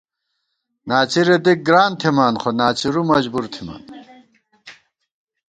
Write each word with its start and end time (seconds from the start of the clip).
ناڅِرےدِک 0.87 1.59
گران 1.67 1.91
تھِمان 1.99 2.33
خو 2.41 2.49
ناڅِرُو 2.59 3.01
مجبورتھِمان 3.11 3.83